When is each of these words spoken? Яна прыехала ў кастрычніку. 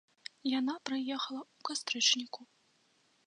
Яна 0.59 0.75
прыехала 0.89 1.41
ў 1.57 1.59
кастрычніку. 1.69 2.41